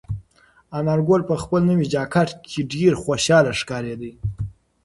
انارګل 0.77 1.21
په 1.29 1.35
خپل 1.43 1.61
نوي 1.69 1.85
جاکټ 1.93 2.29
کې 2.49 2.59
ډېر 2.73 2.93
خوشحاله 3.03 3.51
ښکارېده. 3.59 4.11